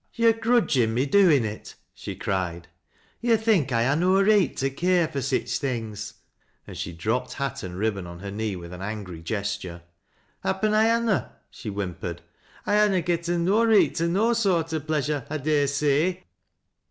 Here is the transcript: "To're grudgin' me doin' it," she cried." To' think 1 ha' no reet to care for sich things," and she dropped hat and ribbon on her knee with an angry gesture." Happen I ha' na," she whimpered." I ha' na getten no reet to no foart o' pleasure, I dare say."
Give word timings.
"To're 0.17 0.33
grudgin' 0.33 0.95
me 0.95 1.05
doin' 1.05 1.45
it," 1.45 1.75
she 1.93 2.15
cried." 2.15 2.67
To' 3.23 3.37
think 3.37 3.69
1 3.69 3.83
ha' 3.83 3.95
no 3.99 4.19
reet 4.19 4.57
to 4.57 4.71
care 4.71 5.07
for 5.07 5.21
sich 5.21 5.59
things," 5.59 6.15
and 6.65 6.75
she 6.75 6.91
dropped 6.91 7.33
hat 7.33 7.61
and 7.61 7.77
ribbon 7.77 8.07
on 8.07 8.17
her 8.17 8.31
knee 8.31 8.55
with 8.55 8.73
an 8.73 8.81
angry 8.81 9.21
gesture." 9.21 9.83
Happen 10.43 10.73
I 10.73 10.85
ha' 10.87 11.03
na," 11.03 11.25
she 11.51 11.69
whimpered." 11.69 12.23
I 12.65 12.77
ha' 12.83 12.89
na 12.89 13.01
getten 13.01 13.45
no 13.45 13.63
reet 13.63 13.93
to 13.97 14.07
no 14.07 14.31
foart 14.33 14.73
o' 14.73 14.79
pleasure, 14.79 15.23
I 15.29 15.37
dare 15.37 15.67
say." 15.67 16.23